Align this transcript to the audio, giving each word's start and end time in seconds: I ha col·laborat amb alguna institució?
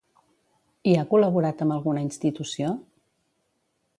I 0.93 0.93
ha 0.99 1.03
col·laborat 1.11 1.61
amb 1.67 1.75
alguna 1.77 2.03
institució? 2.07 2.75